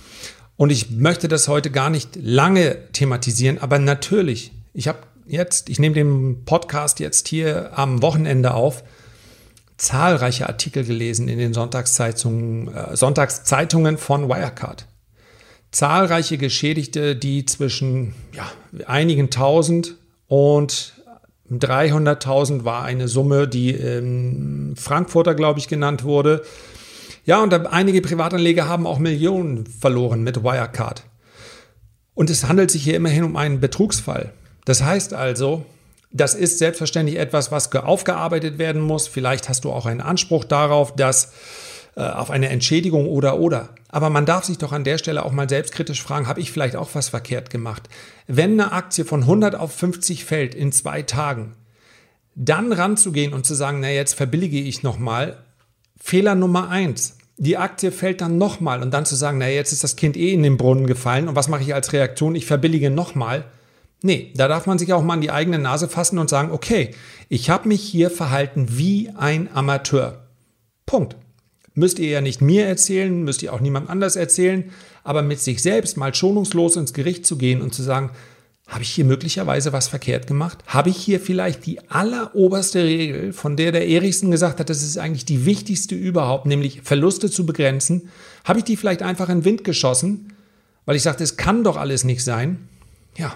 Und 0.56 0.70
ich 0.70 0.90
möchte 0.90 1.28
das 1.28 1.48
heute 1.48 1.70
gar 1.70 1.90
nicht 1.90 2.10
lange 2.14 2.76
thematisieren, 2.92 3.58
aber 3.58 3.78
natürlich, 3.78 4.52
ich 4.74 4.86
habe 4.86 4.98
jetzt, 5.26 5.70
ich 5.70 5.78
nehme 5.78 5.94
den 5.94 6.44
Podcast 6.44 7.00
jetzt 7.00 7.26
hier 7.26 7.76
am 7.76 8.02
Wochenende 8.02 8.52
auf, 8.54 8.84
zahlreiche 9.78 10.46
Artikel 10.46 10.84
gelesen 10.84 11.26
in 11.26 11.38
den 11.38 11.54
Sonntagszeitungen, 11.54 12.72
äh, 12.72 12.96
Sonntagszeitungen 12.96 13.98
von 13.98 14.28
Wirecard. 14.28 14.86
Zahlreiche 15.72 16.38
Geschädigte, 16.38 17.16
die 17.16 17.46
zwischen 17.46 18.14
ja, 18.32 18.48
einigen 18.86 19.30
tausend 19.30 19.96
und 20.28 20.92
300.000 21.50 22.64
war 22.64 22.84
eine 22.84 23.08
Summe, 23.08 23.48
die 23.48 23.70
im 23.70 24.76
Frankfurter, 24.76 25.34
glaube 25.34 25.58
ich, 25.58 25.68
genannt 25.68 26.04
wurde. 26.04 26.44
Ja, 27.24 27.42
und 27.42 27.52
einige 27.66 28.02
Privatanleger 28.02 28.68
haben 28.68 28.86
auch 28.86 28.98
Millionen 28.98 29.66
verloren 29.66 30.22
mit 30.22 30.44
Wirecard. 30.44 31.04
Und 32.14 32.30
es 32.30 32.44
handelt 32.44 32.70
sich 32.70 32.84
hier 32.84 32.96
immerhin 32.96 33.24
um 33.24 33.36
einen 33.36 33.60
Betrugsfall. 33.60 34.32
Das 34.64 34.82
heißt 34.82 35.14
also, 35.14 35.64
das 36.12 36.34
ist 36.34 36.58
selbstverständlich 36.58 37.18
etwas, 37.18 37.50
was 37.50 37.74
aufgearbeitet 37.74 38.58
werden 38.58 38.80
muss. 38.80 39.08
Vielleicht 39.08 39.48
hast 39.48 39.64
du 39.64 39.72
auch 39.72 39.86
einen 39.86 40.00
Anspruch 40.00 40.44
darauf, 40.44 40.94
dass 40.94 41.32
äh, 41.96 42.02
auf 42.02 42.30
eine 42.30 42.50
Entschädigung 42.50 43.08
oder 43.08 43.38
oder. 43.38 43.70
Aber 43.88 44.10
man 44.10 44.26
darf 44.26 44.44
sich 44.44 44.58
doch 44.58 44.72
an 44.72 44.84
der 44.84 44.98
Stelle 44.98 45.24
auch 45.24 45.32
mal 45.32 45.48
selbstkritisch 45.48 46.02
fragen, 46.02 46.28
habe 46.28 46.40
ich 46.40 46.52
vielleicht 46.52 46.76
auch 46.76 46.90
was 46.94 47.08
verkehrt 47.08 47.50
gemacht? 47.50 47.88
Wenn 48.26 48.52
eine 48.60 48.72
Aktie 48.72 49.04
von 49.04 49.22
100 49.22 49.54
auf 49.54 49.72
50 49.72 50.24
fällt 50.24 50.54
in 50.54 50.72
zwei 50.72 51.02
Tagen, 51.02 51.54
dann 52.34 52.72
ranzugehen 52.72 53.32
und 53.32 53.46
zu 53.46 53.54
sagen, 53.54 53.80
na 53.80 53.90
jetzt 53.90 54.14
verbillige 54.14 54.58
ich 54.58 54.82
nochmal, 54.82 55.38
Fehler 56.00 56.34
Nummer 56.34 56.68
eins. 56.68 57.16
Die 57.36 57.56
Aktie 57.56 57.90
fällt 57.90 58.20
dann 58.20 58.38
nochmal 58.38 58.82
und 58.82 58.92
dann 58.92 59.06
zu 59.06 59.16
sagen, 59.16 59.38
na 59.38 59.48
jetzt 59.48 59.72
ist 59.72 59.82
das 59.82 59.96
Kind 59.96 60.16
eh 60.16 60.32
in 60.32 60.42
den 60.42 60.56
Brunnen 60.56 60.86
gefallen 60.86 61.28
und 61.28 61.34
was 61.34 61.48
mache 61.48 61.62
ich 61.62 61.74
als 61.74 61.92
Reaktion? 61.92 62.34
Ich 62.34 62.46
verbillige 62.46 62.90
nochmal. 62.90 63.44
Nee, 64.02 64.32
da 64.36 64.48
darf 64.48 64.66
man 64.66 64.78
sich 64.78 64.92
auch 64.92 65.02
mal 65.02 65.14
an 65.14 65.20
die 65.20 65.30
eigene 65.30 65.58
Nase 65.58 65.88
fassen 65.88 66.18
und 66.18 66.28
sagen, 66.28 66.52
okay, 66.52 66.90
ich 67.28 67.50
habe 67.50 67.68
mich 67.68 67.82
hier 67.82 68.10
verhalten 68.10 68.66
wie 68.70 69.10
ein 69.16 69.48
Amateur. 69.52 70.26
Punkt. 70.86 71.16
Müsst 71.72 71.98
ihr 71.98 72.08
ja 72.08 72.20
nicht 72.20 72.40
mir 72.40 72.66
erzählen, 72.66 73.24
müsst 73.24 73.42
ihr 73.42 73.52
auch 73.52 73.60
niemand 73.60 73.90
anders 73.90 74.14
erzählen, 74.14 74.70
aber 75.02 75.22
mit 75.22 75.40
sich 75.40 75.60
selbst 75.60 75.96
mal 75.96 76.14
schonungslos 76.14 76.76
ins 76.76 76.92
Gericht 76.92 77.26
zu 77.26 77.36
gehen 77.36 77.62
und 77.62 77.74
zu 77.74 77.82
sagen, 77.82 78.10
habe 78.66 78.82
ich 78.82 78.90
hier 78.90 79.04
möglicherweise 79.04 79.72
was 79.72 79.88
verkehrt 79.88 80.26
gemacht? 80.26 80.64
Habe 80.66 80.88
ich 80.88 80.96
hier 80.96 81.20
vielleicht 81.20 81.66
die 81.66 81.80
alleroberste 81.90 82.82
Regel, 82.82 83.32
von 83.32 83.56
der 83.56 83.72
der 83.72 83.86
Erichsen 83.86 84.30
gesagt 84.30 84.58
hat, 84.58 84.70
das 84.70 84.82
ist 84.82 84.96
eigentlich 84.96 85.26
die 85.26 85.44
wichtigste 85.44 85.94
überhaupt, 85.94 86.46
nämlich 86.46 86.80
Verluste 86.82 87.30
zu 87.30 87.44
begrenzen? 87.44 88.08
Habe 88.44 88.60
ich 88.60 88.64
die 88.64 88.76
vielleicht 88.76 89.02
einfach 89.02 89.28
in 89.28 89.40
den 89.40 89.44
Wind 89.44 89.64
geschossen, 89.64 90.32
weil 90.86 90.96
ich 90.96 91.02
sagte, 91.02 91.24
es 91.24 91.36
kann 91.36 91.62
doch 91.62 91.76
alles 91.76 92.04
nicht 92.04 92.24
sein? 92.24 92.68
Ja, 93.18 93.34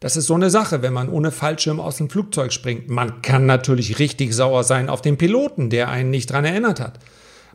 das 0.00 0.16
ist 0.16 0.26
so 0.26 0.34
eine 0.34 0.50
Sache, 0.50 0.82
wenn 0.82 0.92
man 0.92 1.08
ohne 1.08 1.30
Fallschirm 1.30 1.80
aus 1.80 1.96
dem 1.96 2.10
Flugzeug 2.10 2.52
springt. 2.52 2.88
Man 2.88 3.22
kann 3.22 3.46
natürlich 3.46 3.98
richtig 3.98 4.34
sauer 4.34 4.64
sein 4.64 4.88
auf 4.88 5.02
den 5.02 5.18
Piloten, 5.18 5.70
der 5.70 5.88
einen 5.88 6.10
nicht 6.10 6.30
dran 6.30 6.44
erinnert 6.44 6.80
hat. 6.80 6.98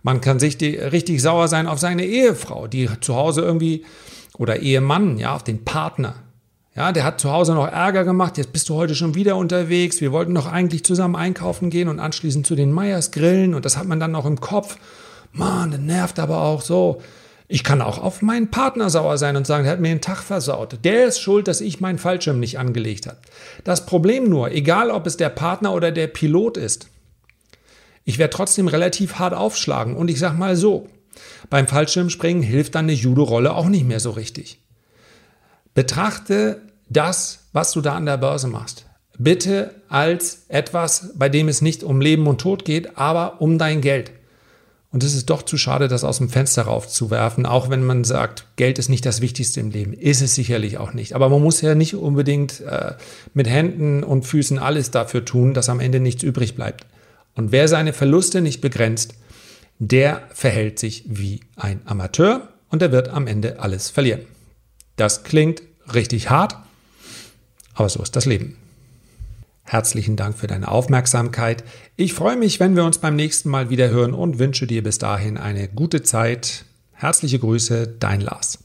Man 0.04 0.20
kann 0.20 0.39
sich 0.39 0.58
die, 0.58 0.76
richtig 0.76 1.22
sauer 1.22 1.48
sein 1.48 1.68
auf 1.68 1.80
seine 1.80 2.06
Ehefrau, 2.06 2.68
die 2.68 2.89
zu 3.00 3.16
Hause 3.16 3.42
irgendwie, 3.42 3.86
oder 4.38 4.60
Ehemann, 4.60 5.18
ja, 5.18 5.36
auf 5.36 5.44
den 5.44 5.63
Partner. 5.63 6.16
Ja, 6.76 6.92
der 6.92 7.04
hat 7.04 7.22
zu 7.22 7.32
Hause 7.32 7.54
noch 7.54 7.68
Ärger 7.68 8.04
gemacht, 8.04 8.38
jetzt 8.40 8.52
bist 8.52 8.68
du 8.68 8.74
heute 8.74 8.96
schon 8.96 9.14
wieder 9.14 9.36
unterwegs. 9.36 10.02
Wir 10.02 10.12
wollten 10.12 10.34
doch 10.34 10.52
eigentlich 10.52 10.84
zusammen 10.84 11.16
einkaufen 11.16 11.70
gehen 11.70 11.88
und 11.88 12.00
anschließend 12.00 12.48
zu 12.48 12.56
den 12.56 12.72
Meyers 12.72 13.12
grillen 13.12 13.54
und 13.54 13.64
das 13.64 13.78
hat 13.78 13.86
man 13.86 14.00
dann 14.00 14.12
noch 14.12 14.26
im 14.26 14.40
Kopf. 14.40 14.78
Mann, 15.32 15.70
das 15.70 15.80
nervt 15.80 16.18
aber 16.18 16.42
auch 16.42 16.62
so. 16.62 17.00
Ich 17.48 17.64
kann 17.64 17.82
auch 17.82 18.00
auf 18.00 18.24
meinen 18.24 18.50
Partner 18.50 18.90
sauer 18.90 19.20
sein 19.20 19.36
und 19.36 19.46
sagen, 19.46 19.66
der 19.66 19.74
hat 19.74 19.80
mir 19.80 19.90
den 19.90 20.02
Tag 20.02 20.24
versaut. 20.24 20.80
Der 20.84 21.06
ist 21.06 21.20
schuld, 21.20 21.48
dass 21.48 21.62
ich 21.62 21.80
meinen 21.80 22.00
Fallschirm 22.00 22.40
nicht 22.40 22.58
angelegt 22.58 23.06
habe. 23.06 23.20
Das 23.64 23.86
Problem 23.86 24.28
nur, 24.28 24.52
egal 24.52 24.90
ob 24.90 25.06
es 25.06 25.18
der 25.18 25.30
Partner 25.30 25.74
oder 25.74 25.92
der 25.92 26.08
Pilot 26.08 26.58
ist, 26.58 26.88
ich 28.06 28.18
werde 28.18 28.34
trotzdem 28.34 28.68
relativ 28.68 29.20
hart 29.20 29.36
aufschlagen. 29.36 29.96
Und 29.96 30.10
ich 30.10 30.18
sage 30.18 30.38
mal 30.38 30.56
so, 30.56 30.88
beim 31.52 31.68
Fallschirmspringen 31.68 32.42
hilft 32.42 32.74
dann 32.74 32.86
eine 32.86 32.94
Judo-Rolle 32.94 33.54
auch 33.54 33.68
nicht 33.68 33.86
mehr 33.86 34.00
so 34.00 34.10
richtig. 34.10 34.62
Betrachte 35.74 36.62
das, 36.90 37.48
was 37.54 37.72
du 37.72 37.82
da 37.82 37.96
an 37.96 38.06
der 38.06 38.18
Börse 38.18 38.48
machst, 38.48 38.86
bitte 39.18 39.76
als 39.90 40.46
etwas, 40.48 41.12
bei 41.16 41.30
dem 41.30 41.48
es 41.48 41.62
nicht 41.62 41.84
um 41.84 42.02
Leben 42.02 42.28
und 42.28 42.42
Tod 42.42 42.66
geht, 42.66 42.98
aber 42.98 43.42
um 43.42 43.58
dein 43.58 43.82
Geld. 43.82 44.12
Und 44.92 45.04
es 45.04 45.16
ist 45.16 45.32
doch 45.32 45.42
zu 45.42 45.58
schade, 45.58 45.88
das 45.88 46.04
aus 46.04 46.20
dem 46.20 46.30
Fenster 46.30 46.64
raufzuwerfen, 46.64 47.48
auch 47.48 47.72
wenn 47.72 47.84
man 47.84 48.04
sagt, 48.04 48.46
Geld 48.58 48.78
ist 48.78 48.90
nicht 48.90 49.08
das 49.08 49.22
Wichtigste 49.22 49.60
im 49.60 49.72
Leben. 49.72 49.94
Ist 49.94 50.22
es 50.22 50.36
sicherlich 50.36 50.78
auch 50.78 50.94
nicht. 50.94 51.14
Aber 51.14 51.30
man 51.30 51.42
muss 51.42 51.62
ja 51.62 51.74
nicht 51.74 51.96
unbedingt 51.96 52.62
äh, 52.62 52.94
mit 53.34 53.50
Händen 53.50 54.04
und 54.04 54.24
Füßen 54.24 54.60
alles 54.60 54.92
dafür 54.92 55.26
tun, 55.26 55.56
dass 55.56 55.70
am 55.70 55.80
Ende 55.80 56.00
nichts 56.00 56.22
übrig 56.22 56.54
bleibt. 56.54 56.86
Und 57.34 57.52
wer 57.52 57.68
seine 57.68 57.92
Verluste 57.92 58.42
nicht 58.42 58.62
begrenzt, 58.62 59.16
der 59.80 60.22
verhält 60.32 60.78
sich 60.78 61.06
wie 61.08 61.40
ein 61.56 61.82
Amateur 61.86 62.50
und 62.70 62.84
er 62.84 62.92
wird 62.92 63.10
am 63.10 63.26
Ende 63.26 63.60
alles 63.60 63.90
verlieren. 63.90 64.22
Das 64.96 65.24
klingt 65.24 65.62
richtig 65.94 66.30
hart, 66.30 66.56
aber 67.74 67.90
so 67.90 68.02
ist 68.02 68.16
das 68.16 68.26
Leben. 68.26 68.58
Herzlichen 69.64 70.16
Dank 70.16 70.38
für 70.38 70.48
deine 70.48 70.68
Aufmerksamkeit. 70.68 71.64
Ich 71.96 72.14
freue 72.14 72.36
mich, 72.36 72.60
wenn 72.60 72.76
wir 72.76 72.84
uns 72.84 72.98
beim 72.98 73.16
nächsten 73.16 73.50
Mal 73.50 73.70
wieder 73.70 73.90
hören 73.90 74.14
und 74.14 74.38
wünsche 74.38 74.68
dir 74.68 74.84
bis 74.84 74.98
dahin 74.98 75.38
eine 75.38 75.68
gute 75.68 76.04
Zeit. 76.04 76.66
Herzliche 76.92 77.40
Grüße, 77.40 77.88
dein 78.00 78.22
Lars. 78.22 78.60